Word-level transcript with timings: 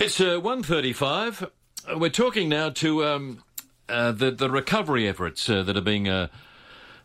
It's 0.00 0.20
uh, 0.20 0.40
1.35. 0.40 1.50
We're 1.96 2.10
talking 2.10 2.48
now 2.48 2.70
to 2.70 3.04
um, 3.04 3.42
uh, 3.88 4.12
the, 4.12 4.30
the 4.30 4.50
recovery 4.50 5.08
efforts 5.08 5.48
uh, 5.48 5.62
that 5.62 5.76
are 5.76 5.82
being 5.82 6.08
uh, 6.08 6.28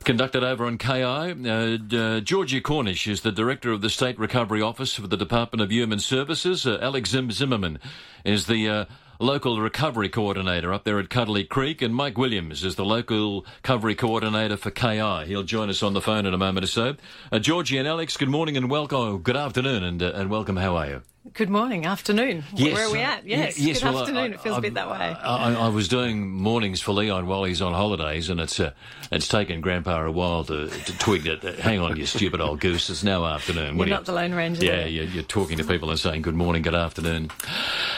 conducted 0.03 0.43
over 0.43 0.65
on 0.65 0.77
KI. 0.77 1.03
Uh, 1.03 1.77
uh, 1.97 2.19
Georgie 2.19 2.61
Cornish 2.61 3.07
is 3.07 3.21
the 3.21 3.31
director 3.31 3.71
of 3.71 3.81
the 3.81 3.89
State 3.89 4.19
Recovery 4.19 4.61
Office 4.61 4.95
for 4.95 5.07
the 5.07 5.17
Department 5.17 5.61
of 5.61 5.71
Human 5.71 5.99
Services. 5.99 6.65
Uh, 6.65 6.77
Alex 6.81 7.11
Zim- 7.11 7.31
Zimmermann 7.31 7.79
is 8.25 8.47
the 8.47 8.67
uh, 8.67 8.85
local 9.19 9.61
recovery 9.61 10.09
coordinator 10.09 10.73
up 10.73 10.83
there 10.83 10.99
at 10.99 11.09
Cudlee 11.09 11.47
Creek, 11.47 11.81
and 11.81 11.95
Mike 11.95 12.17
Williams 12.17 12.63
is 12.63 12.75
the 12.75 12.85
local 12.85 13.45
recovery 13.63 13.95
coordinator 13.95 14.57
for 14.57 14.71
KI. 14.71 15.25
He'll 15.25 15.43
join 15.43 15.69
us 15.69 15.81
on 15.81 15.93
the 15.93 16.01
phone 16.01 16.25
in 16.25 16.33
a 16.33 16.37
moment 16.37 16.65
or 16.65 16.67
so. 16.67 16.95
Uh, 17.31 17.39
Georgie 17.39 17.77
and 17.77 17.87
Alex, 17.87 18.17
good 18.17 18.29
morning 18.29 18.57
and 18.57 18.69
welcome. 18.69 19.19
Good 19.19 19.37
afternoon 19.37 19.83
and, 19.83 20.01
and 20.01 20.29
welcome. 20.29 20.57
How 20.57 20.75
are 20.75 20.87
you? 20.87 21.01
Good 21.31 21.49
morning, 21.49 21.85
afternoon. 21.85 22.43
Yes, 22.53 22.73
Where 22.73 22.85
are 22.87 22.91
we 22.91 22.99
at? 22.99 23.25
Yes, 23.25 23.57
ye- 23.57 23.67
yes, 23.69 23.79
good 23.81 23.93
well, 23.93 24.01
afternoon. 24.01 24.31
I- 24.31 24.35
it 24.35 24.41
feels 24.41 24.55
a 24.55 24.57
I- 24.57 24.61
bit 24.61 24.73
that 24.73 24.89
way. 24.91 24.97
I, 24.97 25.53
I 25.53 25.67
was 25.69 25.87
doing 25.87 26.29
mornings 26.29 26.81
for 26.81 26.91
Leon 26.91 27.27
while 27.27 27.45
he's 27.45 27.61
on 27.61 27.71
holidays, 27.71 28.29
and 28.29 28.41
it's 28.41 28.59
uh, 28.59 28.71
it's 29.09 29.29
taken 29.29 29.61
Grandpa 29.61 30.03
a 30.05 30.11
while 30.11 30.43
to, 30.43 30.67
to 30.67 30.97
twig 30.99 31.23
that. 31.23 31.45
uh, 31.45 31.53
Hang 31.61 31.79
on, 31.79 31.95
you 31.95 32.05
stupid 32.05 32.41
old 32.41 32.59
goose! 32.59 32.89
It's 32.89 33.05
now 33.05 33.25
afternoon. 33.25 33.77
You're 33.77 33.87
not 33.87 34.03
the 34.03 34.11
Lone 34.11 34.33
Ranger. 34.33 34.65
Yeah, 34.65 34.83
you're, 34.85 35.05
you're 35.05 35.23
talking 35.23 35.57
to 35.59 35.63
people 35.63 35.89
and 35.91 35.97
saying 35.97 36.23
good 36.23 36.35
morning, 36.35 36.61
good 36.61 36.75
afternoon. 36.75 37.31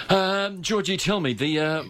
Um, 0.08 0.62
Georgie, 0.62 0.98
tell 0.98 1.20
me 1.20 1.34
the. 1.34 1.60
Uh, 1.60 1.84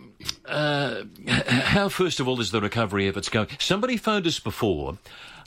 uh, 0.48 1.04
how 1.28 1.90
first 1.90 2.22
of 2.22 2.30
all 2.30 2.40
is 2.40 2.52
the 2.52 2.62
recovery 2.62 3.10
efforts 3.10 3.28
going? 3.28 3.50
Somebody 3.60 3.98
phoned 3.98 4.26
us 4.26 4.40
before. 4.40 4.98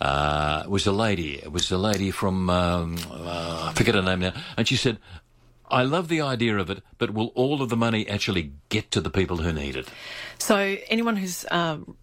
Uh, 0.03 0.63
it 0.67 0.71
was 0.71 0.87
a 0.87 0.93
lady. 0.93 1.37
It 1.39 1.51
was 1.51 1.71
a 1.73 1.79
lady 1.79 2.11
from 2.11 2.51
um, 2.51 2.99
uh, 3.11 3.71
I 3.71 3.73
forget 3.75 3.95
her 3.95 4.03
name 4.03 4.21
now, 4.21 4.35
and 4.59 4.69
she 4.69 4.77
said, 4.77 4.99
"I 5.71 5.83
love 5.83 6.09
the 6.09 6.21
idea 6.21 6.57
of 6.59 6.71
it, 6.71 6.83
but 6.99 7.11
will 7.13 7.33
all 7.35 7.63
of 7.63 7.69
the 7.69 7.77
money 7.77 8.09
actually 8.09 8.53
get 8.69 8.91
to 8.93 9.01
the 9.01 9.11
people 9.11 9.39
who 9.39 9.53
need 9.53 9.77
it?" 9.77 9.89
So 10.39 10.77
anyone 10.89 11.17
who's 11.17 11.45
um, 11.51 11.97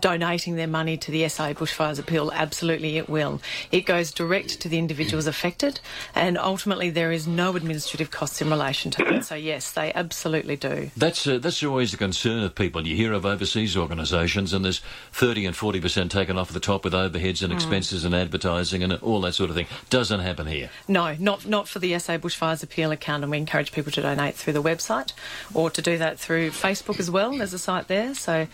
donating 0.00 0.56
their 0.56 0.66
money 0.66 0.96
to 0.96 1.10
the 1.10 1.28
SA 1.28 1.52
Bushfires 1.52 1.98
Appeal, 1.98 2.30
absolutely 2.32 2.96
it 2.96 3.08
will. 3.08 3.40
It 3.70 3.82
goes 3.82 4.10
direct 4.10 4.60
to 4.60 4.68
the 4.68 4.78
individuals 4.78 5.26
affected, 5.26 5.80
and 6.14 6.36
ultimately 6.38 6.90
there 6.90 7.12
is 7.12 7.26
no 7.26 7.54
administrative 7.56 8.10
costs 8.10 8.40
in 8.40 8.50
relation 8.50 8.90
to 8.92 9.04
that. 9.04 9.24
So 9.24 9.34
yes, 9.34 9.72
they 9.72 9.92
absolutely 9.94 10.56
do. 10.56 10.90
That's 10.96 11.26
uh, 11.26 11.38
that's 11.38 11.62
always 11.62 11.94
a 11.94 11.96
concern 11.96 12.42
of 12.42 12.54
people. 12.54 12.86
You 12.86 12.96
hear 12.96 13.12
of 13.12 13.26
overseas 13.26 13.76
organisations, 13.76 14.52
and 14.52 14.64
there's 14.64 14.80
thirty 15.12 15.46
and 15.46 15.54
forty 15.54 15.80
percent 15.80 16.10
taken 16.10 16.38
off 16.38 16.52
the 16.52 16.60
top 16.60 16.84
with 16.84 16.92
overheads 16.92 17.42
and 17.42 17.52
expenses 17.52 18.04
and 18.04 18.14
advertising 18.14 18.82
and 18.82 18.94
all 18.94 19.20
that 19.22 19.34
sort 19.34 19.50
of 19.50 19.56
thing. 19.56 19.66
Doesn't 19.90 20.20
happen 20.20 20.46
here. 20.46 20.70
No, 20.88 21.14
not 21.18 21.46
not 21.46 21.68
for 21.68 21.78
the 21.78 21.98
SA 21.98 22.18
Bushfires 22.18 22.62
Appeal 22.62 22.87
account, 22.92 23.22
and 23.22 23.30
we 23.30 23.38
encourage 23.38 23.72
people 23.72 23.92
to 23.92 24.02
donate 24.02 24.34
through 24.34 24.52
the 24.52 24.62
website 24.62 25.12
or 25.54 25.70
to 25.70 25.82
do 25.82 25.98
that 25.98 26.18
through 26.18 26.50
Facebook 26.50 26.98
as 26.98 27.10
well. 27.10 27.36
There's 27.36 27.52
a 27.52 27.58
site 27.58 27.88
there, 27.88 28.14
so 28.14 28.46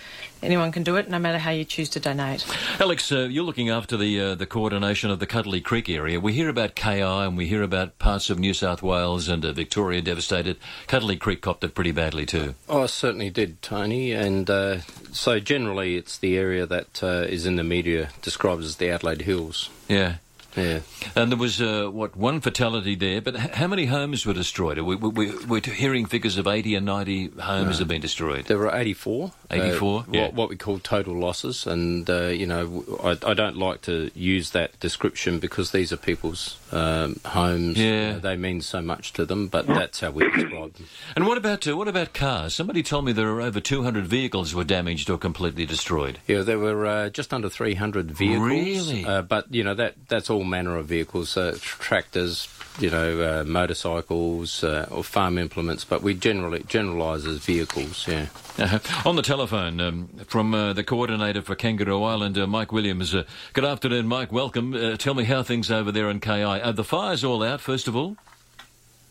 anyone 0.42 0.72
can 0.72 0.82
do 0.82 0.96
it, 0.96 1.08
no 1.08 1.18
matter 1.18 1.38
how 1.38 1.50
you 1.50 1.64
choose 1.64 1.88
to 1.90 2.00
donate. 2.00 2.44
Alex, 2.80 3.10
uh, 3.10 3.20
you're 3.30 3.44
looking 3.44 3.70
after 3.70 3.96
the 3.96 4.20
uh, 4.20 4.34
the 4.34 4.46
coordination 4.46 5.10
of 5.10 5.18
the 5.18 5.26
Cudlee 5.26 5.62
Creek 5.62 5.88
area. 5.88 6.20
We 6.20 6.32
hear 6.32 6.48
about 6.48 6.74
KI 6.74 7.00
and 7.00 7.36
we 7.36 7.46
hear 7.46 7.62
about 7.62 7.98
parts 7.98 8.30
of 8.30 8.38
New 8.38 8.54
South 8.54 8.82
Wales 8.82 9.28
and 9.28 9.44
uh, 9.44 9.52
Victoria 9.52 10.02
devastated. 10.02 10.58
Cudlee 10.86 11.18
Creek 11.18 11.40
copped 11.40 11.64
it 11.64 11.74
pretty 11.74 11.92
badly 11.92 12.26
too. 12.26 12.54
Oh, 12.68 12.82
I 12.82 12.86
certainly 12.86 13.30
did, 13.30 13.62
Tony. 13.62 14.12
And 14.12 14.48
uh, 14.48 14.80
so 15.12 15.40
generally, 15.40 15.96
it's 15.96 16.18
the 16.18 16.36
area 16.36 16.66
that 16.66 17.02
uh, 17.02 17.26
is 17.28 17.46
in 17.46 17.56
the 17.56 17.64
media 17.64 18.10
described 18.22 18.62
as 18.62 18.76
the 18.76 18.90
Adelaide 18.90 19.22
Hills. 19.22 19.70
Yeah. 19.88 20.16
Yeah. 20.56 20.80
And 21.16 21.30
there 21.30 21.38
was, 21.38 21.60
uh, 21.60 21.88
what, 21.88 22.16
one 22.16 22.40
fatality 22.40 22.94
there, 22.94 23.20
but 23.20 23.36
h- 23.36 23.50
how 23.50 23.66
many 23.66 23.86
homes 23.86 24.24
were 24.26 24.34
destroyed? 24.34 24.78
We, 24.78 24.96
we, 24.96 25.08
we, 25.08 25.46
we're 25.46 25.60
hearing 25.60 26.06
figures 26.06 26.38
of 26.38 26.46
80 26.46 26.74
and 26.76 26.86
90 26.86 27.28
homes 27.40 27.78
have 27.78 27.88
been 27.88 28.00
destroyed. 28.00 28.46
There 28.46 28.58
were 28.58 28.74
84. 28.74 29.32
84, 29.50 30.00
uh, 30.00 30.04
yeah. 30.10 30.22
what, 30.22 30.34
what 30.34 30.48
we 30.48 30.56
call 30.56 30.78
total 30.78 31.14
losses. 31.14 31.66
And, 31.66 32.08
uh, 32.08 32.26
you 32.26 32.46
know, 32.46 32.84
I, 33.02 33.30
I 33.30 33.34
don't 33.34 33.56
like 33.56 33.82
to 33.82 34.10
use 34.14 34.50
that 34.50 34.78
description 34.80 35.38
because 35.38 35.72
these 35.72 35.92
are 35.92 35.96
people's 35.96 36.58
um, 36.72 37.20
homes. 37.24 37.78
Yeah. 37.78 38.14
You 38.14 38.20
they 38.20 38.36
mean 38.36 38.60
so 38.60 38.80
much 38.80 39.12
to 39.14 39.24
them, 39.24 39.48
but 39.48 39.66
that's 39.66 40.00
how 40.00 40.10
we 40.10 40.28
describe 40.30 40.74
them. 40.74 40.86
And 41.16 41.26
what 41.26 41.38
about 41.38 41.66
uh, 41.66 41.76
what 41.76 41.86
about 41.86 42.12
cars? 42.12 42.54
Somebody 42.54 42.82
told 42.82 43.04
me 43.04 43.12
there 43.12 43.28
are 43.28 43.40
over 43.40 43.60
200 43.60 44.06
vehicles 44.06 44.54
were 44.54 44.64
damaged 44.64 45.08
or 45.10 45.18
completely 45.18 45.66
destroyed. 45.66 46.18
Yeah, 46.26 46.42
there 46.42 46.58
were 46.58 46.86
uh, 46.86 47.10
just 47.10 47.32
under 47.32 47.48
300 47.48 48.10
vehicles. 48.10 48.48
Really? 48.48 49.04
Uh, 49.04 49.22
but, 49.22 49.52
you 49.52 49.62
know, 49.62 49.74
that 49.74 49.94
that's 50.08 50.30
all 50.30 50.43
manner 50.44 50.76
of 50.76 50.86
vehicles, 50.86 51.36
uh, 51.36 51.56
tractors, 51.60 52.48
you 52.78 52.90
know, 52.90 53.40
uh, 53.40 53.44
motorcycles, 53.44 54.64
uh, 54.64 54.86
or 54.90 55.04
farm 55.04 55.38
implements, 55.38 55.84
but 55.84 56.02
we 56.02 56.14
generally 56.14 56.62
generalise 56.64 57.26
as 57.26 57.38
vehicles, 57.38 58.06
yeah. 58.08 58.26
Uh, 58.58 58.78
on 59.04 59.16
the 59.16 59.22
telephone 59.22 59.80
um, 59.80 60.08
from 60.26 60.54
uh, 60.54 60.72
the 60.72 60.84
coordinator 60.84 61.42
for 61.42 61.54
Kangaroo 61.54 62.02
Island, 62.02 62.38
uh, 62.38 62.46
Mike 62.46 62.72
Williams. 62.72 63.14
Uh, 63.14 63.24
good 63.52 63.64
afternoon, 63.64 64.06
Mike. 64.06 64.32
Welcome. 64.32 64.74
Uh, 64.74 64.96
tell 64.96 65.14
me 65.14 65.24
how 65.24 65.42
things 65.42 65.70
over 65.70 65.90
there 65.92 66.10
in 66.10 66.20
KI. 66.20 66.42
Are 66.42 66.72
the 66.72 66.84
fires 66.84 67.24
all 67.24 67.42
out, 67.42 67.60
first 67.60 67.88
of 67.88 67.96
all? 67.96 68.16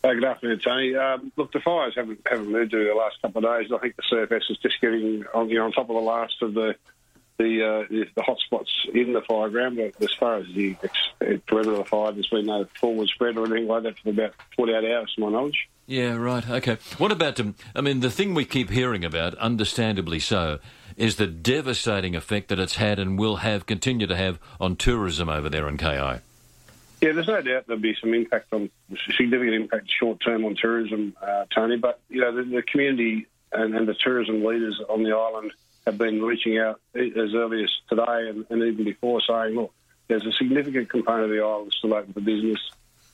Uh, 0.04 0.12
good 0.12 0.24
afternoon, 0.24 0.60
Tony. 0.62 0.94
Um, 0.94 1.32
look, 1.36 1.50
the 1.52 1.60
fires 1.60 1.94
haven't 1.96 2.20
haven't 2.26 2.52
moved 2.52 2.74
over 2.74 2.84
the 2.84 2.94
last 2.94 3.22
couple 3.22 3.42
of 3.42 3.58
days. 3.58 3.72
I 3.72 3.78
think 3.78 3.96
the 3.96 4.02
surface 4.06 4.44
is 4.50 4.58
just 4.58 4.78
getting 4.82 5.24
on, 5.32 5.48
you 5.48 5.56
know, 5.56 5.64
on 5.64 5.72
top 5.72 5.88
of 5.88 5.94
the 5.94 6.02
last 6.02 6.42
of 6.42 6.52
the 6.52 6.76
the 7.38 7.64
uh, 7.64 7.86
the, 7.90 8.06
the 8.14 8.22
hot 8.22 8.38
spots 8.38 8.70
in 8.92 9.12
the 9.12 9.22
fire 9.22 9.48
ground. 9.48 9.76
But 9.76 10.02
as 10.02 10.14
far 10.14 10.36
as 10.36 10.46
the 10.54 10.76
perimeter 11.46 11.72
of 11.72 11.78
the 11.78 11.84
fire, 11.84 12.12
there's 12.12 12.28
been 12.28 12.46
no 12.46 12.66
forward 12.80 13.08
spread 13.08 13.36
or 13.36 13.46
anything 13.46 13.66
like 13.66 13.84
that 13.84 13.98
for 13.98 14.10
about 14.10 14.34
48 14.56 14.92
hours, 14.92 15.12
to 15.14 15.20
my 15.20 15.30
knowledge. 15.30 15.68
Yeah, 15.86 16.14
right. 16.14 16.48
Okay. 16.48 16.78
What 16.96 17.12
about 17.12 17.38
um, 17.40 17.54
I 17.74 17.80
mean, 17.80 18.00
the 18.00 18.10
thing 18.10 18.34
we 18.34 18.44
keep 18.44 18.70
hearing 18.70 19.04
about, 19.04 19.34
understandably 19.36 20.18
so, 20.18 20.58
is 20.96 21.16
the 21.16 21.26
devastating 21.26 22.16
effect 22.16 22.48
that 22.48 22.58
it's 22.58 22.76
had 22.76 22.98
and 22.98 23.18
will 23.18 23.36
have, 23.36 23.66
continue 23.66 24.06
to 24.06 24.16
have, 24.16 24.38
on 24.60 24.76
tourism 24.76 25.28
over 25.28 25.50
there 25.50 25.68
in 25.68 25.76
KI. 25.76 26.20
Yeah, 27.00 27.12
there's 27.12 27.26
no 27.26 27.42
doubt 27.42 27.66
there'll 27.66 27.82
be 27.82 27.96
some 28.00 28.14
impact 28.14 28.52
on 28.52 28.70
significant 29.14 29.54
impact 29.54 29.90
short 29.90 30.20
term 30.24 30.44
on 30.46 30.56
tourism, 30.56 31.14
uh, 31.20 31.44
Tony. 31.54 31.76
But 31.76 32.00
you 32.08 32.22
know, 32.22 32.34
the, 32.34 32.44
the 32.44 32.62
community 32.62 33.26
and, 33.52 33.74
and 33.74 33.86
the 33.86 33.94
tourism 33.94 34.42
leaders 34.42 34.80
on 34.88 35.02
the 35.02 35.12
island 35.12 35.52
have 35.86 35.98
been 35.98 36.22
reaching 36.22 36.58
out 36.58 36.80
as 36.94 37.34
early 37.34 37.64
as 37.64 37.70
today 37.88 38.28
and, 38.28 38.46
and 38.50 38.62
even 38.62 38.84
before, 38.84 39.20
saying, 39.20 39.54
look, 39.54 39.72
there's 40.08 40.26
a 40.26 40.32
significant 40.32 40.90
component 40.90 41.24
of 41.24 41.30
the 41.30 41.42
island 41.42 41.72
still 41.76 41.94
open 41.94 42.12
for 42.12 42.20
business. 42.20 42.58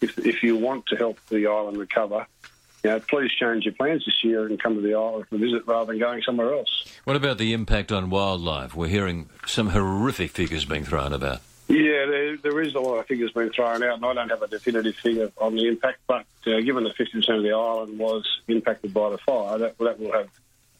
If, 0.00 0.18
if 0.18 0.42
you 0.42 0.56
want 0.56 0.86
to 0.86 0.96
help 0.96 1.18
the 1.28 1.46
island 1.46 1.76
recover, 1.76 2.26
you 2.82 2.90
know, 2.90 3.00
please 3.00 3.30
change 3.38 3.64
your 3.64 3.74
plans 3.74 4.04
this 4.06 4.24
year 4.24 4.46
and 4.46 4.60
come 4.60 4.74
to 4.74 4.80
the 4.80 4.94
island 4.94 5.26
for 5.28 5.36
a 5.36 5.38
visit 5.38 5.66
rather 5.66 5.92
than 5.92 6.00
going 6.00 6.22
somewhere 6.22 6.54
else. 6.54 6.84
What 7.04 7.16
about 7.16 7.38
the 7.38 7.52
impact 7.52 7.92
on 7.92 8.08
wildlife? 8.08 8.74
We're 8.74 8.88
hearing 8.88 9.28
some 9.46 9.70
horrific 9.70 10.30
figures 10.30 10.64
being 10.64 10.84
thrown 10.84 11.12
about. 11.12 11.40
Yeah, 11.68 12.06
there, 12.06 12.36
there 12.38 12.60
is 12.62 12.74
a 12.74 12.80
lot 12.80 12.96
of 12.96 13.06
figures 13.06 13.30
being 13.32 13.50
thrown 13.50 13.82
out, 13.84 13.96
and 13.96 14.04
I 14.04 14.14
don't 14.14 14.28
have 14.30 14.42
a 14.42 14.48
definitive 14.48 14.96
figure 14.96 15.30
on 15.38 15.54
the 15.54 15.68
impact. 15.68 15.98
But 16.08 16.26
uh, 16.46 16.60
given 16.62 16.84
that 16.84 16.96
50% 16.96 17.16
of 17.36 17.42
the 17.42 17.52
island 17.52 17.98
was 17.98 18.26
impacted 18.48 18.92
by 18.92 19.10
the 19.10 19.18
fire, 19.18 19.58
that, 19.58 19.78
that 19.78 20.00
will 20.00 20.12
have 20.12 20.28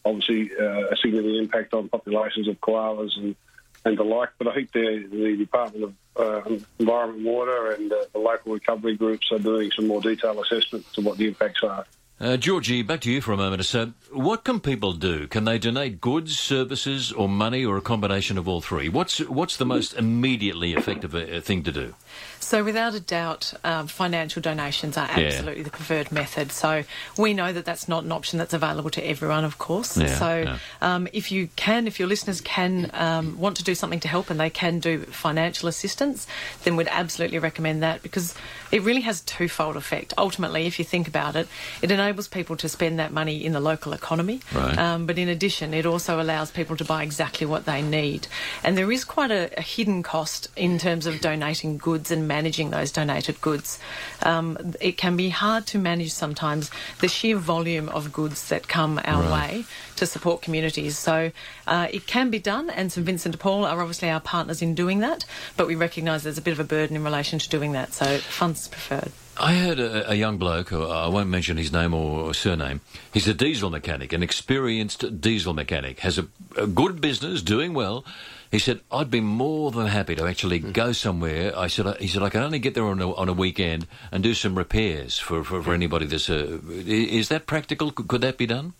obviously 0.04 0.50
uh, 0.58 0.88
a 0.90 0.96
significant 0.96 1.36
impact 1.36 1.74
on 1.74 1.88
populations 1.88 2.48
of 2.48 2.60
koalas 2.60 3.16
and, 3.16 3.36
and 3.84 3.98
the 3.98 4.02
like. 4.02 4.30
But 4.38 4.48
I 4.48 4.54
think 4.54 4.72
the, 4.72 5.06
the 5.10 5.36
Department 5.36 5.84
of 5.84 5.94
uh, 6.16 6.58
Environment 6.78 7.24
Water 7.24 7.72
and 7.72 7.92
uh, 7.92 8.04
the 8.12 8.18
local 8.18 8.52
recovery 8.52 8.96
groups 8.96 9.30
are 9.32 9.38
doing 9.38 9.70
some 9.70 9.86
more 9.86 10.00
detailed 10.00 10.38
assessment 10.44 10.90
to 10.94 11.00
what 11.00 11.18
the 11.18 11.28
impacts 11.28 11.62
are. 11.62 11.86
Uh, 12.20 12.36
Georgie, 12.36 12.82
back 12.82 13.00
to 13.00 13.10
you 13.10 13.22
for 13.22 13.32
a 13.32 13.36
moment 13.38 13.60
or 13.60 13.64
so. 13.64 13.92
What 14.12 14.44
can 14.44 14.60
people 14.60 14.92
do? 14.92 15.26
Can 15.26 15.44
they 15.46 15.58
donate 15.58 16.02
goods, 16.02 16.38
services, 16.38 17.12
or 17.12 17.30
money, 17.30 17.64
or 17.64 17.78
a 17.78 17.80
combination 17.80 18.36
of 18.36 18.46
all 18.46 18.60
three? 18.60 18.90
What's 18.90 19.20
what's 19.20 19.56
the 19.56 19.64
most 19.64 19.94
immediately 19.94 20.74
effective 20.74 21.14
uh, 21.14 21.40
thing 21.40 21.62
to 21.62 21.72
do? 21.72 21.94
So, 22.40 22.64
without 22.64 22.94
a 22.94 23.00
doubt, 23.00 23.54
um, 23.64 23.86
financial 23.86 24.42
donations 24.42 24.96
are 24.98 25.06
Yeah. 25.08 25.26
absolutely 25.26 25.62
the 25.62 25.70
preferred 25.70 26.10
method. 26.10 26.52
So, 26.52 26.84
we 27.16 27.32
know 27.32 27.52
that 27.52 27.64
that's 27.64 27.86
not 27.88 28.04
an 28.04 28.12
option 28.12 28.38
that's 28.38 28.52
available 28.52 28.90
to 28.90 29.06
everyone, 29.06 29.44
of 29.44 29.56
course. 29.58 29.96
Yeah, 29.96 30.18
so, 30.18 30.36
yeah. 30.38 30.58
Um, 30.82 31.06
if 31.12 31.30
you 31.30 31.48
can, 31.56 31.86
if 31.86 31.98
your 32.00 32.08
listeners 32.08 32.40
can 32.40 32.90
um, 32.92 33.38
want 33.38 33.56
to 33.58 33.64
do 33.64 33.74
something 33.74 34.00
to 34.00 34.08
help 34.08 34.28
and 34.30 34.40
they 34.40 34.50
can 34.50 34.80
do 34.80 35.02
financial 35.04 35.68
assistance, 35.68 36.26
then 36.64 36.76
we'd 36.76 36.88
absolutely 36.90 37.38
recommend 37.38 37.82
that 37.82 38.02
because 38.02 38.34
it 38.72 38.82
really 38.82 39.02
has 39.02 39.22
a 39.22 39.24
twofold 39.26 39.76
effect. 39.76 40.12
Ultimately, 40.18 40.66
if 40.66 40.78
you 40.78 40.84
think 40.84 41.06
about 41.08 41.36
it, 41.36 41.46
it 41.82 41.90
enables 41.90 42.09
people 42.28 42.56
to 42.56 42.68
spend 42.68 42.98
that 42.98 43.12
money 43.12 43.44
in 43.44 43.52
the 43.52 43.60
local 43.60 43.92
economy. 43.92 44.40
Right. 44.54 44.78
Um, 44.78 45.06
but 45.06 45.18
in 45.18 45.28
addition, 45.28 45.74
it 45.74 45.86
also 45.86 46.20
allows 46.20 46.50
people 46.50 46.76
to 46.76 46.84
buy 46.84 47.02
exactly 47.02 47.46
what 47.46 47.64
they 47.64 47.82
need. 47.82 48.26
And 48.64 48.76
there 48.76 48.90
is 48.92 49.04
quite 49.04 49.30
a, 49.30 49.50
a 49.58 49.62
hidden 49.62 50.02
cost 50.02 50.48
in 50.56 50.78
terms 50.78 51.06
of 51.06 51.20
donating 51.20 51.78
goods 51.78 52.10
and 52.10 52.26
managing 52.28 52.70
those 52.70 52.92
donated 52.92 53.40
goods. 53.40 53.78
Um, 54.22 54.74
it 54.80 54.96
can 54.96 55.16
be 55.16 55.28
hard 55.30 55.66
to 55.68 55.78
manage 55.78 56.12
sometimes 56.12 56.70
the 57.00 57.08
sheer 57.08 57.36
volume 57.36 57.88
of 57.88 58.12
goods 58.12 58.48
that 58.48 58.68
come 58.68 59.00
our 59.04 59.22
Right. 59.22 59.52
way 59.52 59.64
to 59.96 60.06
support 60.06 60.40
communities. 60.42 60.98
So 60.98 61.30
uh, 61.66 61.88
it 61.92 62.06
can 62.06 62.30
be 62.30 62.38
done, 62.38 62.70
and 62.70 62.90
St 62.90 63.04
Vincent 63.04 63.32
de 63.32 63.38
Paul 63.38 63.64
are 63.66 63.80
obviously 63.80 64.08
our 64.10 64.20
partners 64.20 64.62
in 64.62 64.74
doing 64.74 65.00
that, 65.00 65.24
but 65.56 65.66
we 65.66 65.74
recognise 65.74 66.22
there's 66.22 66.38
a 66.38 66.42
bit 66.42 66.52
of 66.52 66.60
a 66.60 66.64
burden 66.64 66.96
in 66.96 67.04
relation 67.04 67.38
to 67.38 67.48
doing 67.48 67.72
that, 67.72 67.92
so 67.92 68.18
funds 68.18 68.66
preferred. 68.68 69.12
I 69.36 69.54
heard 69.54 69.78
a, 69.78 70.10
a 70.10 70.14
young 70.14 70.36
bloke, 70.38 70.72
I 70.72 71.08
won't 71.08 71.28
mention 71.28 71.56
his 71.56 71.72
name 71.72 71.94
or 71.94 72.34
surname, 72.34 72.80
he's 73.12 73.26
a 73.26 73.34
diesel 73.34 73.70
mechanic, 73.70 74.12
an 74.12 74.22
experienced 74.22 75.20
diesel 75.20 75.54
mechanic, 75.54 76.00
has 76.00 76.18
a, 76.18 76.26
a 76.56 76.66
good 76.66 77.00
business, 77.00 77.42
doing 77.42 77.72
well. 77.72 78.04
He 78.50 78.58
said, 78.58 78.80
I'd 78.90 79.10
be 79.10 79.20
more 79.20 79.70
than 79.70 79.86
happy 79.86 80.16
to 80.16 80.26
actually 80.26 80.58
go 80.58 80.90
somewhere. 80.90 81.56
I 81.56 81.68
said, 81.68 81.96
he 82.00 82.08
said, 82.08 82.22
I 82.22 82.30
can 82.30 82.42
only 82.42 82.58
get 82.58 82.74
there 82.74 82.84
on 82.84 83.00
a, 83.00 83.14
on 83.14 83.28
a 83.28 83.32
weekend 83.32 83.86
and 84.10 84.24
do 84.24 84.34
some 84.34 84.58
repairs 84.58 85.18
for, 85.18 85.44
for, 85.44 85.62
for 85.62 85.72
anybody 85.72 86.06
that's, 86.06 86.28
uh, 86.28 86.58
is 86.68 87.28
that 87.28 87.46
practical? 87.46 87.92
Could 87.92 88.22
that 88.22 88.36
be 88.36 88.46
done? 88.46 88.72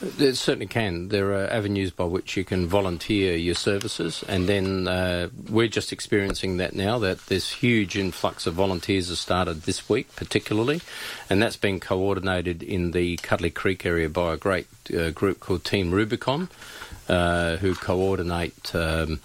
It 0.00 0.34
certainly 0.34 0.66
can. 0.66 1.08
There 1.08 1.32
are 1.32 1.46
avenues 1.46 1.90
by 1.90 2.04
which 2.04 2.36
you 2.36 2.44
can 2.44 2.66
volunteer 2.66 3.36
your 3.36 3.54
services, 3.54 4.24
and 4.28 4.48
then 4.48 4.88
uh, 4.88 5.28
we're 5.48 5.68
just 5.68 5.92
experiencing 5.92 6.56
that 6.56 6.74
now. 6.74 6.98
That 6.98 7.26
this 7.26 7.50
huge 7.50 7.96
influx 7.96 8.46
of 8.46 8.54
volunteers 8.54 9.08
has 9.08 9.20
started 9.20 9.62
this 9.62 9.88
week, 9.88 10.14
particularly, 10.16 10.80
and 11.30 11.40
that's 11.40 11.56
been 11.56 11.80
coordinated 11.80 12.62
in 12.62 12.90
the 12.90 13.16
Cudlee 13.18 13.54
Creek 13.54 13.86
area 13.86 14.08
by 14.08 14.34
a 14.34 14.36
great 14.36 14.66
uh, 14.96 15.10
group 15.10 15.40
called 15.40 15.64
Team 15.64 15.92
Rubicon, 15.92 16.48
uh, 17.08 17.56
who 17.56 17.74
coordinate. 17.74 18.74
Um, 18.74 19.20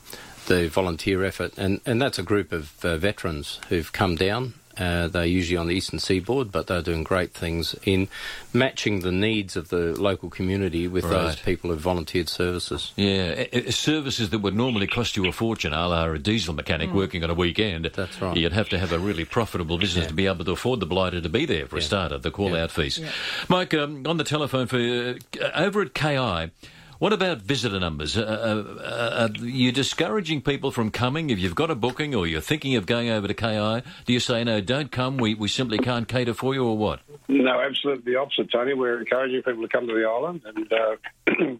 the 0.48 0.68
volunteer 0.68 1.24
effort, 1.24 1.54
and, 1.58 1.80
and 1.86 2.02
that's 2.02 2.18
a 2.18 2.24
group 2.24 2.52
of 2.52 2.84
uh, 2.84 2.98
veterans 2.98 3.60
who've 3.70 3.92
come 3.92 4.16
down 4.16 4.56
uh, 4.78 5.08
they're 5.08 5.26
usually 5.26 5.58
on 5.58 5.68
the 5.68 5.76
eastern 5.76 6.00
seaboard, 6.00 6.52
but 6.52 6.68
they're 6.68 6.82
doing 6.82 7.04
great 7.04 7.34
things 7.34 7.76
in 7.84 8.08
matching 8.54 9.02
the 9.02 9.12
needs 9.12 9.56
of 9.56 9.70
the 9.70 10.00
local 10.00 10.30
community 10.30 10.88
with 10.88 11.04
right. 11.04 11.12
those 11.12 11.36
people 11.38 11.70
who 11.70 11.76
volunteered 11.76 12.30
services. 12.30 12.94
Yeah, 12.96 13.46
services 13.70 14.30
that 14.30 14.40
would 14.40 14.56
normally 14.56 14.88
cost 14.88 15.18
you 15.18 15.28
a 15.28 15.32
fortune, 15.32 15.74
a 15.74 15.88
la 15.88 16.06
a 16.06 16.18
diesel 16.18 16.54
mechanic 16.54 16.90
mm. 16.90 16.94
working 16.94 17.24
on 17.24 17.30
a 17.30 17.34
weekend. 17.34 17.86
That's 17.86 18.22
right. 18.22 18.38
You'd 18.38 18.54
have 18.54 18.70
to 18.70 18.80
have 18.80 18.92
a 18.92 19.00
really 19.00 19.26
profitable 19.26 19.78
business 19.78 20.04
yeah. 20.04 20.10
to 20.10 20.14
be 20.14 20.28
able 20.28 20.46
to 20.46 20.52
afford 20.52 20.80
the 20.80 20.86
blighter 20.86 21.22
to 21.22 21.30
be 21.30 21.46
there 21.46 21.66
for 21.66 21.78
yeah. 21.78 21.82
a 21.82 21.86
starter, 21.86 22.18
the 22.18 22.32
call 22.32 22.56
out 22.56 22.72
fees. 22.72 23.00
Mike, 23.48 23.74
um, 23.74 24.06
on 24.08 24.18
the 24.18 24.24
telephone 24.24 24.68
for 24.68 24.78
uh, 24.78 25.50
over 25.56 25.82
at 25.82 25.94
KI. 25.94 26.52
What 27.00 27.14
about 27.14 27.38
visitor 27.38 27.80
numbers? 27.80 28.18
Uh, 28.18 28.24
uh, 28.24 28.82
uh, 28.84 29.28
are 29.30 29.46
you 29.46 29.72
discouraging 29.72 30.42
people 30.42 30.70
from 30.70 30.92
coming 30.92 31.30
if 31.30 31.40
you've 31.40 31.56
got 31.56 31.72
a 31.72 31.76
booking 31.76 32.14
or 32.14 32.28
you're 32.28 32.42
thinking 32.42 32.76
of 32.76 32.86
going 32.86 33.10
over 33.10 33.26
to 33.26 33.34
KI? 33.34 33.90
Do 34.06 34.12
you 34.12 34.20
say, 34.20 34.44
no, 34.44 34.60
don't 34.60 34.92
come, 34.92 35.16
we, 35.16 35.34
we 35.34 35.48
simply 35.48 35.78
can't 35.78 36.10
cater 36.10 36.34
for 36.34 36.54
you, 36.54 36.66
or 36.66 36.78
what? 36.78 37.00
No, 37.30 37.62
absolutely 37.62 38.12
the 38.12 38.20
opposite, 38.20 38.52
Tony. 38.52 38.74
We're 38.74 39.00
encouraging 39.00 39.44
people 39.44 39.62
to 39.62 39.70
come 39.70 39.88
to 39.88 39.94
the 39.94 40.04
island 40.04 40.42
and, 40.44 40.74
uh, 40.74 40.96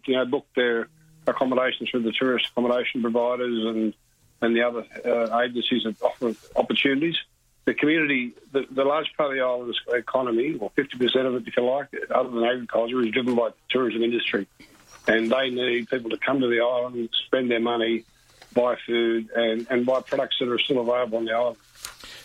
you 0.04 0.14
know, 0.14 0.26
book 0.26 0.44
their 0.54 0.88
accommodations 1.26 1.88
through 1.88 2.02
the 2.02 2.12
tourist 2.12 2.48
accommodation 2.50 3.00
providers 3.00 3.64
and, 3.64 3.94
and 4.42 4.54
the 4.54 4.60
other 4.60 4.84
uh, 5.06 5.40
agencies 5.40 5.84
that 5.84 5.96
offer 6.02 6.34
opportunities 6.54 7.16
the 7.66 7.74
community, 7.74 8.32
the, 8.52 8.64
the, 8.70 8.84
large 8.84 9.06
part 9.16 9.30
of 9.30 9.36
the 9.36 9.42
island's 9.42 9.78
economy, 9.92 10.56
or 10.58 10.70
50% 10.78 11.26
of 11.26 11.34
it, 11.34 11.46
if 11.46 11.56
you 11.56 11.62
like, 11.62 11.88
other 12.12 12.30
than 12.30 12.42
agriculture, 12.42 13.00
is 13.02 13.12
driven 13.12 13.36
by 13.36 13.50
the 13.50 13.54
tourism 13.68 14.02
industry 14.02 14.46
and 15.10 15.30
they 15.30 15.50
need 15.50 15.88
people 15.88 16.10
to 16.10 16.16
come 16.18 16.40
to 16.40 16.46
the 16.46 16.60
island, 16.60 17.08
spend 17.26 17.50
their 17.50 17.60
money, 17.60 18.04
buy 18.54 18.76
food, 18.86 19.28
and, 19.34 19.66
and 19.70 19.84
buy 19.84 20.00
products 20.00 20.36
that 20.40 20.48
are 20.48 20.58
still 20.58 20.80
available 20.80 21.18
on 21.18 21.24
the 21.24 21.32
island. 21.32 21.56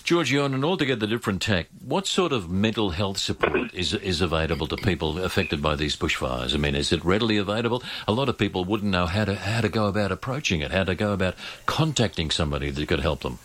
Georgie, 0.03 0.37
on 0.37 0.53
an 0.53 0.63
altogether 0.63 1.07
different 1.07 1.41
tack, 1.41 1.65
what 1.83 2.05
sort 2.05 2.31
of 2.31 2.47
mental 2.47 2.91
health 2.91 3.17
support 3.17 3.73
is 3.73 3.91
is 3.95 4.21
available 4.21 4.67
to 4.67 4.77
people 4.77 5.17
affected 5.17 5.63
by 5.63 5.75
these 5.75 5.95
bushfires? 5.95 6.53
I 6.53 6.57
mean, 6.57 6.75
is 6.75 6.91
it 6.91 7.03
readily 7.03 7.37
available? 7.37 7.81
A 8.07 8.11
lot 8.11 8.29
of 8.29 8.37
people 8.37 8.65
wouldn't 8.65 8.91
know 8.91 9.07
how 9.07 9.25
to 9.25 9.33
how 9.33 9.61
to 9.61 9.69
go 9.69 9.87
about 9.87 10.11
approaching 10.11 10.61
it, 10.61 10.69
how 10.69 10.83
to 10.83 10.93
go 10.93 11.11
about 11.11 11.33
contacting 11.65 12.29
somebody 12.29 12.69
that 12.69 12.87
could 12.87 12.99
help 12.99 13.21
them. 13.21 13.39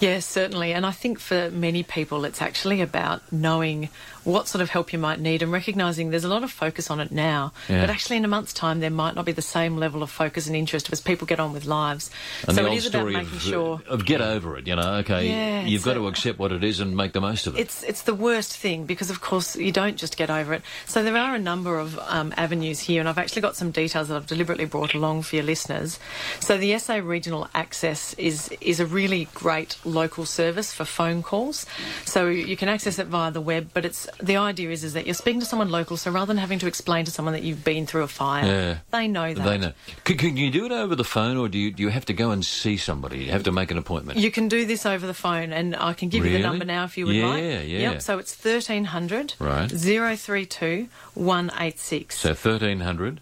Yes, 0.00 0.26
certainly. 0.26 0.72
And 0.72 0.84
I 0.84 0.92
think 0.92 1.18
for 1.18 1.50
many 1.50 1.82
people, 1.82 2.24
it's 2.24 2.42
actually 2.42 2.80
about 2.80 3.20
knowing 3.32 3.88
what 4.26 4.48
sort 4.48 4.60
of 4.60 4.68
help 4.68 4.92
you 4.92 4.98
might 4.98 5.20
need 5.20 5.40
and 5.40 5.52
recognising 5.52 6.10
there's 6.10 6.24
a 6.24 6.28
lot 6.28 6.42
of 6.42 6.50
focus 6.50 6.90
on 6.90 6.98
it 6.98 7.12
now. 7.12 7.52
Yeah. 7.68 7.82
But 7.82 7.90
actually, 7.90 8.16
in 8.16 8.24
a 8.24 8.28
month's 8.28 8.52
time, 8.52 8.80
there 8.80 8.90
might 8.90 9.14
not 9.14 9.24
be 9.24 9.30
the 9.30 9.40
same 9.40 9.76
level 9.76 10.02
of 10.02 10.10
focus 10.10 10.48
and 10.48 10.56
interest 10.56 10.92
as 10.92 11.00
people 11.00 11.28
get 11.28 11.38
on 11.38 11.52
with 11.52 11.64
lives. 11.64 12.10
And 12.46 12.56
so 12.56 12.66
it 12.66 12.74
is 12.74 12.86
about 12.86 13.06
making 13.06 13.36
of, 13.36 13.40
sure. 13.40 13.80
Of 13.86 14.04
get 14.04 14.20
over 14.20 14.58
it, 14.58 14.66
you 14.66 14.74
know, 14.74 14.94
okay, 14.96 15.28
yeah, 15.28 15.64
you've 15.64 15.84
got 15.84 15.94
to 15.94 16.08
accept 16.08 16.40
what 16.40 16.50
it 16.50 16.64
is 16.64 16.80
and 16.80 16.96
make 16.96 17.12
the 17.12 17.20
most 17.20 17.46
of 17.46 17.56
it. 17.56 17.60
It's, 17.60 17.84
it's 17.84 18.02
the 18.02 18.14
worst 18.14 18.56
thing 18.56 18.84
because, 18.84 19.10
of 19.10 19.20
course, 19.20 19.54
you 19.54 19.70
don't 19.70 19.96
just 19.96 20.16
get 20.16 20.28
over 20.28 20.54
it. 20.54 20.62
So 20.86 21.04
there 21.04 21.16
are 21.16 21.36
a 21.36 21.38
number 21.38 21.78
of 21.78 21.96
um, 22.08 22.34
avenues 22.36 22.80
here, 22.80 22.98
and 22.98 23.08
I've 23.08 23.18
actually 23.18 23.42
got 23.42 23.54
some 23.54 23.70
details 23.70 24.08
that 24.08 24.16
I've 24.16 24.26
deliberately 24.26 24.64
brought 24.64 24.94
along 24.94 25.22
for 25.22 25.36
your 25.36 25.44
listeners. 25.44 26.00
So 26.40 26.58
the 26.58 26.76
SA 26.80 26.96
Regional 26.96 27.48
Access 27.54 28.12
is, 28.14 28.48
is 28.60 28.80
a 28.80 28.86
really 28.86 29.28
great 29.34 29.55
local 29.84 30.24
service 30.26 30.72
for 30.72 30.84
phone 30.84 31.22
calls. 31.22 31.66
So 32.04 32.28
you 32.28 32.56
can 32.56 32.68
access 32.68 32.98
it 32.98 33.06
via 33.06 33.30
the 33.30 33.40
web, 33.40 33.70
but 33.72 33.84
it's 33.84 34.08
the 34.22 34.36
idea 34.36 34.70
is 34.70 34.84
is 34.84 34.92
that 34.92 35.06
you're 35.06 35.14
speaking 35.14 35.40
to 35.40 35.46
someone 35.46 35.70
local. 35.70 35.96
So 35.96 36.10
rather 36.10 36.26
than 36.26 36.38
having 36.38 36.58
to 36.60 36.66
explain 36.66 37.04
to 37.04 37.10
someone 37.10 37.34
that 37.34 37.42
you've 37.42 37.64
been 37.64 37.86
through 37.86 38.02
a 38.02 38.08
fire, 38.08 38.46
yeah. 38.46 38.78
they 38.90 39.08
know 39.08 39.32
that. 39.34 39.44
They 39.44 39.58
know. 39.58 39.72
Can, 40.04 40.16
can, 40.18 40.36
you 40.36 40.50
do 40.50 40.66
it 40.66 40.72
over 40.72 40.94
the 40.94 41.04
phone, 41.04 41.36
or 41.36 41.48
do 41.48 41.58
you 41.58 41.70
do 41.72 41.82
you 41.82 41.88
have 41.88 42.06
to 42.06 42.12
go 42.12 42.30
and 42.30 42.44
see 42.44 42.76
somebody? 42.76 43.24
You 43.24 43.30
have 43.32 43.44
to 43.44 43.52
make 43.52 43.70
an 43.70 43.78
appointment. 43.78 44.18
You 44.18 44.30
can 44.30 44.48
do 44.48 44.66
this 44.66 44.86
over 44.86 45.06
the 45.06 45.14
phone, 45.14 45.52
and 45.52 45.76
I 45.76 45.92
can 45.92 46.08
give 46.08 46.22
really? 46.22 46.36
you 46.36 46.42
the 46.42 46.48
number 46.48 46.64
now 46.64 46.84
if 46.84 46.98
you 46.98 47.06
would 47.06 47.16
yeah, 47.16 47.26
like. 47.26 47.42
Yeah, 47.42 47.60
yeah. 47.60 47.90
Yep. 47.92 48.02
So 48.02 48.18
it's 48.18 48.34
thirteen 48.34 48.84
hundred 48.84 49.34
right 49.38 49.70
zero 49.70 50.16
three 50.16 50.46
two 50.46 50.88
one 51.14 51.50
eight 51.58 51.78
six. 51.78 52.18
So 52.18 52.34
thirteen 52.34 52.80
hundred 52.80 53.20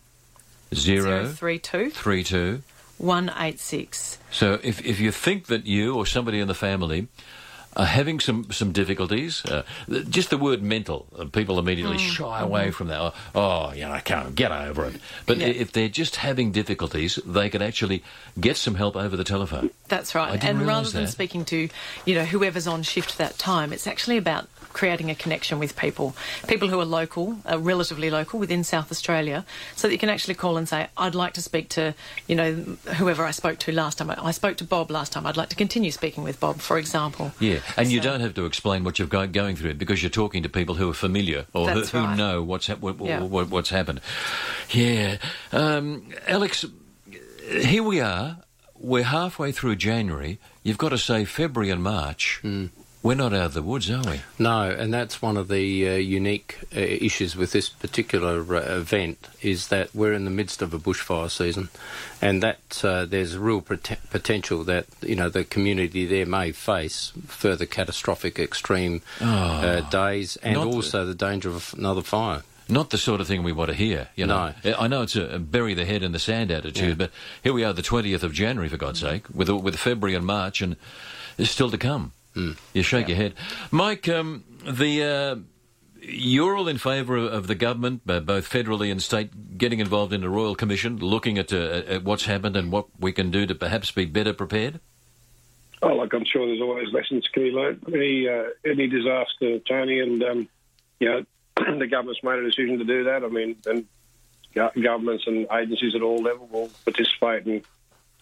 zero 0.75 1.29
three 1.29 1.59
two 1.59 1.91
three 1.91 2.25
two. 2.25 2.63
186. 2.99 4.19
So 4.31 4.59
if, 4.63 4.85
if 4.85 5.01
you 5.01 5.11
think 5.11 5.47
that 5.47 5.67
you 5.67 5.95
or 5.95 6.07
somebody 6.07 6.41
in 6.41 6.49
the 6.49 6.55
family 6.55 7.09
are 7.77 7.87
having 7.87 8.21
some, 8.21 8.51
some 8.53 8.73
difficulties, 8.73 9.45
uh, 9.47 9.65
just 10.09 10.31
the 10.31 10.39
word 10.39 10.63
mental, 10.63 11.07
uh, 11.19 11.25
people 11.25 11.59
immediately 11.59 11.97
mm. 11.97 12.09
shy 12.09 12.41
away 12.41 12.65
mm-hmm. 12.65 12.71
from 12.71 12.87
that. 12.89 13.01
Oh, 13.01 13.13
oh, 13.35 13.73
you 13.73 13.83
know, 13.83 13.91
I 13.91 14.01
can't 14.01 14.35
get 14.35 14.53
over 14.53 14.85
it. 14.85 14.95
But 15.27 15.39
yeah. 15.39 15.49
if 15.49 15.73
they're 15.73 15.89
just 15.89 16.17
having 16.17 16.53
difficulties, 16.53 17.19
they 17.27 17.51
can 17.51 17.63
actually 17.63 18.05
get 18.39 18.57
some 18.57 18.77
help 18.77 18.97
over 18.97 19.17
the 19.17 19.25
telephone. 19.25 19.71
That's 19.89 20.15
right. 20.15 20.43
And 20.45 20.67
rather 20.67 20.89
than 20.91 21.05
that. 21.05 21.11
speaking 21.11 21.45
to, 21.47 21.69
you 22.05 22.15
know, 22.15 22.25
whoever's 22.25 22.67
on 22.67 22.83
shift 22.85 23.19
that 23.19 23.39
time, 23.39 23.73
it's 23.73 23.87
actually 23.87 24.19
about 24.19 24.49
creating 24.75 25.11
a 25.11 25.15
connection 25.15 25.59
with 25.59 25.75
people, 25.77 26.15
people 26.47 26.69
who 26.69 26.79
are 26.79 26.85
local, 26.85 27.39
are 27.47 27.57
relatively 27.57 28.11
local 28.11 28.39
within 28.39 28.63
South 28.63 28.91
Australia, 28.91 29.47
so 29.75 29.89
that 29.89 29.95
you 29.95 29.99
can 29.99 30.11
actually 30.11 30.35
call 30.35 30.59
and 30.59 30.69
say, 30.69 30.89
I'd 30.99 31.15
like 31.15 31.33
to 31.35 31.43
speak 31.43 31.71
to, 31.71 31.95
you 32.27 32.37
know, 32.37 32.53
whoever 32.97 33.25
I 33.25 33.31
spoke 33.31 33.59
to 33.61 33.73
last 33.73 33.99
time. 33.99 34.11
I 34.11 34.33
spoke 34.33 34.59
to 34.59 34.65
Bob 34.65 34.91
last 34.91 35.13
time. 35.13 35.27
I'd 35.27 35.39
like 35.39 35.49
to 35.49 35.57
continue 35.57 35.91
speaking 35.91 36.23
with 36.23 36.39
Bob, 36.39 36.61
for 36.61 36.77
example. 36.77 37.33
Yeah, 37.41 37.61
and 37.79 37.87
so, 37.87 37.93
you 37.95 38.01
don't 38.01 38.21
have 38.21 38.35
to 38.35 38.45
explain 38.45 38.85
what 38.85 38.99
you've 38.99 39.09
got 39.09 39.33
going 39.33 39.57
through 39.57 39.75
because 39.75 40.03
you're 40.03 40.11
talking 40.11 40.43
to 40.43 40.51
people 40.51 40.75
who 40.75 40.91
are 40.91 40.95
familiar 40.95 41.47
or 41.55 41.71
who, 41.71 41.81
who 41.81 41.99
right. 41.99 42.17
know 42.17 42.43
what's, 42.43 42.67
ha- 42.67 42.75
what, 42.75 43.01
yeah. 43.01 43.23
what, 43.23 43.49
what's 43.49 43.71
happened. 43.71 44.01
Yeah. 44.71 45.17
Um, 45.53 46.13
Alex, 46.27 46.67
here 47.49 47.83
we 47.83 48.01
are. 48.01 48.39
We're 48.77 49.05
halfway 49.05 49.53
through 49.53 49.77
January. 49.77 50.39
You've 50.63 50.79
got 50.79 50.91
to 50.91 50.99
say 50.99 51.25
February 51.25 51.71
and 51.71 51.83
March. 51.83 52.41
Mm. 52.43 52.71
We're 53.05 53.17
not 53.17 53.35
out 53.35 53.45
of 53.45 53.53
the 53.53 53.63
woods, 53.63 53.91
are 53.91 54.03
we? 54.03 54.23
No, 54.39 54.63
and 54.63 54.93
that's 54.93 55.21
one 55.21 55.37
of 55.37 55.49
the 55.49 55.91
uh, 55.91 55.93
unique 55.97 56.57
uh, 56.75 56.81
issues 56.81 57.37
with 57.37 57.53
this 57.53 57.69
particular 57.69 58.41
uh, 58.57 58.79
event 58.79 59.29
is 59.43 59.69
that 59.69 59.95
we're 59.95 60.15
in 60.15 60.25
the 60.25 60.31
midst 60.31 60.63
of 60.63 60.73
a 60.73 60.79
bushfire 60.79 61.31
season, 61.31 61.69
and 62.23 62.43
that 62.43 62.83
uh, 62.83 63.05
there's 63.05 63.37
real 63.37 63.61
pot- 63.61 63.99
potential 64.09 64.65
that 64.65 64.87
you 65.03 65.15
know 65.15 65.29
the 65.29 65.45
community 65.45 66.07
there 66.07 66.25
may 66.25 66.51
face 66.51 67.13
further 67.27 67.67
catastrophic 67.67 68.39
extreme 68.39 69.03
oh, 69.21 69.87
days, 69.91 70.37
and 70.37 70.57
also 70.57 71.01
the, 71.05 71.13
the 71.13 71.15
danger 71.15 71.51
of 71.51 71.75
another 71.77 72.03
fire. 72.03 72.43
Not 72.71 72.89
the 72.89 72.97
sort 72.97 73.21
of 73.21 73.27
thing 73.27 73.43
we 73.43 73.53
want 73.53 73.69
to 73.69 73.77
hear, 73.77 74.09
you 74.17 74.25
know. 74.25 74.55
No. 74.65 74.77
I 74.79 74.89
know 74.89 75.03
it's 75.03 75.15
a 75.15 75.39
bury 75.39 75.75
the 75.75 75.85
head 75.85 76.03
in 76.03 76.13
the 76.13 76.19
sand 76.19 76.51
attitude, 76.51 76.89
yeah. 76.89 76.95
but 76.95 77.11
here 77.43 77.53
we 77.53 77.65
are, 77.65 77.75
the 77.75 77.83
20th 77.83 78.23
of 78.23 78.33
January, 78.33 78.71
for 78.71 78.79
God's 78.79 79.01
sake, 79.01 79.27
with 79.31 79.51
with 79.51 79.77
February 79.77 80.17
and 80.17 80.25
March, 80.25 80.63
and 80.63 80.77
it's 81.37 81.51
still 81.51 81.71
to 81.71 81.77
come. 81.77 82.13
Mm. 82.35 82.57
You 82.73 82.83
shake 82.83 83.09
yeah. 83.09 83.15
your 83.15 83.23
head, 83.23 83.35
Mike. 83.71 84.09
Um, 84.09 84.45
the 84.65 85.03
uh, 85.05 85.37
you're 86.07 86.57
all 86.57 86.69
in 86.69 86.79
favour 86.79 87.17
of 87.17 87.47
the 87.47 87.55
government, 87.55 88.03
uh, 88.09 88.21
both 88.21 88.49
federally 88.49 88.91
and 88.91 89.03
state, 89.03 89.59
getting 89.59 89.81
involved 89.81 90.13
in 90.13 90.23
a 90.23 90.29
royal 90.29 90.55
commission, 90.55 90.99
looking 90.99 91.39
at, 91.39 91.53
uh, 91.53 91.83
at 91.87 92.05
what's 92.05 92.27
happened 92.27 92.57
and 92.57 92.71
what 92.71 92.87
we 92.99 93.13
can 93.13 93.31
do 93.31 93.47
to 93.47 93.55
perhaps 93.55 93.91
be 93.91 94.05
better 94.05 94.33
prepared. 94.33 94.81
Oh, 95.83 95.95
like 95.95 96.13
I'm 96.15 96.25
sure 96.25 96.47
there's 96.47 96.61
always 96.61 96.93
lessons 96.93 97.25
to 97.35 97.41
be 97.41 97.51
learned. 97.51 97.85
Any 97.89 98.29
uh, 98.29 98.45
any 98.65 98.87
disaster, 98.87 99.59
Tony, 99.61 100.01
and 100.01 100.23
um, 100.23 100.49
you 100.99 101.09
know 101.09 101.25
the 101.79 101.87
government's 101.87 102.23
made 102.23 102.39
a 102.39 102.45
decision 102.45 102.79
to 102.79 102.85
do 102.85 103.05
that. 103.05 103.23
I 103.23 103.29
mean, 103.29 103.57
and 103.67 103.87
governments 104.55 105.25
and 105.27 105.47
agencies 105.53 105.95
at 105.95 106.03
all 106.03 106.23
levels 106.23 106.51
will 106.51 106.71
participate 106.85 107.45
and 107.47 107.63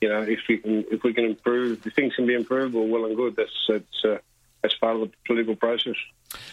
you 0.02 0.08
know, 0.08 0.22
if 0.22 0.40
we 0.48 0.58
can 0.58 0.84
if 0.90 1.02
we 1.04 1.14
can 1.14 1.24
improve, 1.24 1.86
if 1.86 1.94
things 1.94 2.14
can 2.14 2.26
be 2.26 2.34
improved, 2.34 2.74
well, 2.74 2.86
well 2.86 3.04
and 3.06 3.16
good. 3.16 3.36
That's 3.36 3.66
that's 3.68 4.04
uh, 4.04 4.18
that's 4.60 4.74
part 4.74 4.96
of 4.96 5.00
the 5.02 5.10
political 5.26 5.56
process. 5.56 5.96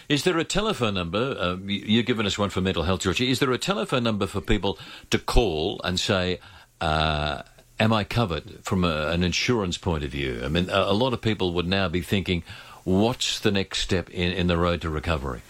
Is 0.08 0.24
there 0.24 0.38
a 0.38 0.44
telephone 0.44 0.94
number? 0.94 1.36
Uh, 1.40 1.58
you've 1.66 2.06
given 2.06 2.26
us 2.26 2.38
one 2.38 2.50
for 2.50 2.62
mental 2.62 2.84
health, 2.84 3.02
Georgie. 3.02 3.32
Is 3.32 3.40
there 3.40 3.52
a 3.52 3.58
telephone 3.58 4.04
number 4.04 4.28
for 4.28 4.42
people 4.42 4.78
to 5.10 5.18
call 5.20 5.82
and 5.84 6.00
say? 6.00 6.40
Uh, 6.80 7.42
am 7.80 7.92
I 7.92 8.04
covered 8.04 8.64
from 8.64 8.84
a, 8.84 9.08
an 9.08 9.24
insurance 9.24 9.78
point 9.78 10.04
of 10.04 10.12
view? 10.12 10.42
I 10.44 10.48
mean, 10.48 10.70
a, 10.70 10.92
a 10.92 10.94
lot 10.94 11.14
of 11.14 11.22
people 11.22 11.54
would 11.54 11.68
now 11.68 11.90
be 11.90 12.02
thinking, 12.02 12.44
what's 12.84 13.40
the 13.40 13.52
next 13.52 13.80
step 13.80 14.10
in, 14.10 14.32
in 14.32 14.48
the 14.48 14.58
road 14.58 14.82
to 14.82 14.90
recovery? 14.90 15.42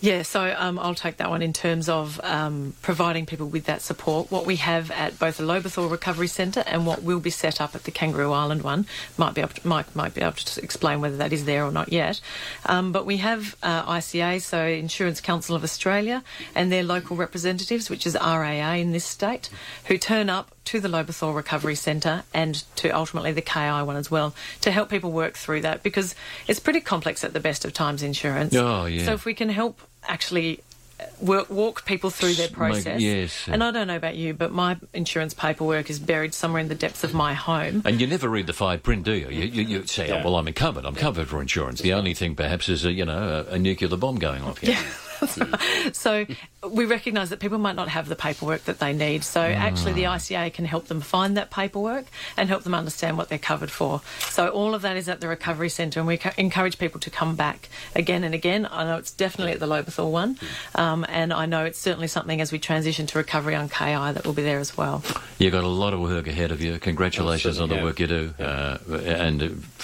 Yeah, 0.00 0.22
so 0.22 0.54
um, 0.58 0.78
I'll 0.78 0.94
take 0.94 1.16
that 1.16 1.30
one 1.30 1.40
in 1.40 1.54
terms 1.54 1.88
of 1.88 2.20
um, 2.22 2.74
providing 2.82 3.24
people 3.24 3.46
with 3.46 3.64
that 3.64 3.80
support. 3.80 4.30
What 4.30 4.44
we 4.44 4.56
have 4.56 4.90
at 4.90 5.18
both 5.18 5.38
the 5.38 5.42
Lobethal 5.42 5.90
Recovery 5.90 6.28
Centre 6.28 6.62
and 6.66 6.86
what 6.86 7.02
will 7.02 7.18
be 7.18 7.30
set 7.30 7.60
up 7.62 7.74
at 7.74 7.84
the 7.84 7.90
Kangaroo 7.90 8.30
Island 8.32 8.62
one 8.62 8.86
might 9.16 9.34
be 9.34 9.40
able 9.40 9.54
to, 9.54 9.66
Mike 9.66 9.96
might 9.96 10.12
be 10.12 10.20
able 10.20 10.32
to 10.32 10.62
explain 10.62 11.00
whether 11.00 11.16
that 11.16 11.32
is 11.32 11.46
there 11.46 11.64
or 11.64 11.72
not 11.72 11.92
yet. 11.92 12.20
Um, 12.66 12.92
but 12.92 13.06
we 13.06 13.16
have 13.18 13.56
uh, 13.62 13.90
ICA, 13.90 14.42
so 14.42 14.66
Insurance 14.66 15.22
Council 15.22 15.56
of 15.56 15.64
Australia, 15.64 16.22
and 16.54 16.70
their 16.70 16.82
local 16.82 17.16
representatives, 17.16 17.88
which 17.88 18.06
is 18.06 18.14
RAA 18.14 18.74
in 18.74 18.92
this 18.92 19.04
state, 19.04 19.48
who 19.86 19.96
turn 19.96 20.28
up 20.28 20.55
to 20.66 20.80
the 20.80 20.88
Lobethal 20.88 21.34
Recovery 21.34 21.74
Centre 21.74 22.22
and 22.34 22.62
to 22.76 22.90
ultimately 22.90 23.32
the 23.32 23.40
KI 23.42 23.82
one 23.82 23.96
as 23.96 24.10
well 24.10 24.34
to 24.60 24.70
help 24.70 24.90
people 24.90 25.10
work 25.12 25.36
through 25.36 25.62
that 25.62 25.82
because 25.82 26.14
it's 26.46 26.60
pretty 26.60 26.80
complex 26.80 27.24
at 27.24 27.32
the 27.32 27.40
best 27.40 27.64
of 27.64 27.72
times 27.72 28.02
insurance. 28.02 28.54
Oh, 28.54 28.86
yeah. 28.86 29.04
So 29.04 29.12
if 29.14 29.24
we 29.24 29.34
can 29.34 29.48
help 29.48 29.80
actually 30.08 30.60
uh, 30.98 31.04
work, 31.20 31.50
walk 31.50 31.84
people 31.84 32.10
through 32.10 32.34
their 32.34 32.48
Make- 32.48 32.54
process. 32.56 33.00
yes. 33.00 33.44
And 33.48 33.62
I 33.62 33.70
don't 33.70 33.86
know 33.86 33.96
about 33.96 34.16
you, 34.16 34.32
but 34.34 34.50
my 34.52 34.76
insurance 34.94 35.34
paperwork 35.34 35.90
is 35.90 35.98
buried 35.98 36.32
somewhere 36.34 36.60
in 36.60 36.68
the 36.68 36.74
depths 36.74 37.04
of 37.04 37.12
my 37.14 37.34
home. 37.34 37.82
And 37.84 38.00
you 38.00 38.06
never 38.06 38.28
read 38.28 38.46
the 38.46 38.52
fine 38.52 38.78
print, 38.80 39.04
do 39.04 39.12
you? 39.12 39.28
You, 39.28 39.44
you, 39.44 39.62
you 39.62 39.86
say, 39.86 40.10
oh, 40.10 40.24
well, 40.24 40.36
I'm 40.36 40.52
covered. 40.52 40.84
I'm 40.84 40.94
covered 40.94 41.28
for 41.28 41.40
insurance. 41.40 41.80
The 41.80 41.92
only 41.92 42.14
thing, 42.14 42.34
perhaps, 42.34 42.68
is 42.68 42.84
a, 42.84 42.92
you 42.92 43.04
know 43.04 43.46
a, 43.48 43.54
a 43.54 43.58
nuclear 43.58 43.94
bomb 43.96 44.16
going 44.16 44.42
off. 44.42 44.58
here. 44.58 44.76
So 45.92 46.26
we 46.68 46.84
recognise 46.84 47.30
that 47.30 47.40
people 47.40 47.58
might 47.58 47.76
not 47.76 47.88
have 47.88 48.08
the 48.08 48.16
paperwork 48.16 48.64
that 48.64 48.78
they 48.78 48.92
need. 48.92 49.24
So 49.24 49.40
actually, 49.40 49.92
the 49.92 50.04
ICA 50.04 50.52
can 50.52 50.64
help 50.64 50.86
them 50.86 51.00
find 51.00 51.36
that 51.36 51.50
paperwork 51.50 52.06
and 52.36 52.48
help 52.48 52.64
them 52.64 52.74
understand 52.74 53.16
what 53.16 53.28
they're 53.28 53.38
covered 53.38 53.70
for. 53.70 54.02
So 54.20 54.48
all 54.48 54.74
of 54.74 54.82
that 54.82 54.96
is 54.96 55.08
at 55.08 55.20
the 55.20 55.28
recovery 55.28 55.68
centre, 55.68 56.00
and 56.00 56.06
we 56.06 56.16
co- 56.18 56.30
encourage 56.36 56.78
people 56.78 57.00
to 57.00 57.10
come 57.10 57.36
back 57.36 57.68
again 57.94 58.24
and 58.24 58.34
again. 58.34 58.66
I 58.70 58.84
know 58.84 58.96
it's 58.96 59.12
definitely 59.12 59.52
at 59.52 59.60
the 59.60 59.66
Lobethal 59.66 60.10
one, 60.10 60.38
um, 60.74 61.06
and 61.08 61.32
I 61.32 61.46
know 61.46 61.64
it's 61.64 61.78
certainly 61.78 62.08
something 62.08 62.40
as 62.40 62.52
we 62.52 62.58
transition 62.58 63.06
to 63.06 63.18
recovery 63.18 63.54
on 63.54 63.68
KI 63.68 64.12
that 64.12 64.24
will 64.26 64.32
be 64.32 64.42
there 64.42 64.58
as 64.58 64.76
well. 64.76 65.02
You've 65.38 65.52
got 65.52 65.64
a 65.64 65.68
lot 65.68 65.94
of 65.94 66.00
work 66.00 66.26
ahead 66.26 66.52
of 66.52 66.60
you. 66.60 66.78
Congratulations 66.78 67.60
on 67.60 67.68
the 67.68 67.76
yeah. 67.76 67.84
work 67.84 68.00
you 68.00 68.06
do, 68.06 68.34
uh, 68.38 68.78
and 69.04 69.42
uh, 69.42 69.46
f- 69.46 69.75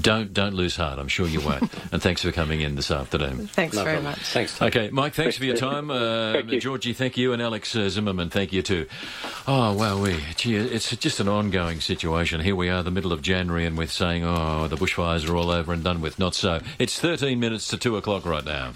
don't 0.00 0.32
don't 0.32 0.54
lose 0.54 0.76
heart. 0.76 0.98
I'm 0.98 1.08
sure 1.08 1.26
you 1.26 1.40
won't. 1.40 1.70
and 1.92 2.02
thanks 2.02 2.22
for 2.22 2.32
coming 2.32 2.60
in 2.60 2.74
this 2.74 2.90
afternoon. 2.90 3.46
Thanks 3.48 3.74
No 3.76 3.84
very 3.84 3.96
problem. 3.96 4.12
much. 4.12 4.20
Thanks. 4.20 4.58
Tom. 4.58 4.68
Okay, 4.68 4.90
Mike, 4.90 5.14
thanks 5.14 5.36
for 5.36 5.44
your 5.44 5.56
time. 5.56 5.90
Uh, 5.90 6.32
Thank 6.32 6.50
you. 6.52 6.60
Georgie, 6.60 6.92
thank 6.92 7.16
you. 7.16 7.32
And 7.32 7.40
Alex 7.42 7.74
uh, 7.74 7.88
Zimmermann, 7.88 8.30
thank 8.30 8.52
you 8.52 8.62
too. 8.62 8.86
Oh, 9.46 9.72
wow, 9.74 10.00
we, 10.00 10.16
gee, 10.36 10.56
it's 10.56 10.94
just 10.96 11.20
an 11.20 11.28
ongoing 11.28 11.80
situation. 11.80 12.40
Here 12.40 12.54
we 12.56 12.68
are, 12.68 12.82
the 12.82 12.90
middle 12.90 13.12
of 13.12 13.22
January, 13.22 13.66
and 13.66 13.76
we're 13.76 13.86
saying, 13.88 14.24
oh, 14.24 14.68
the 14.68 14.76
bushfires 14.76 15.28
are 15.28 15.36
all 15.36 15.50
over 15.50 15.72
and 15.72 15.82
done 15.82 16.00
with. 16.00 16.18
Not 16.18 16.34
so. 16.34 16.60
It's 16.78 16.98
13 17.00 17.38
minutes 17.40 17.68
to 17.68 17.76
2 17.78 17.96
o'clock 17.96 18.24
right 18.26 18.44
now. 18.44 18.72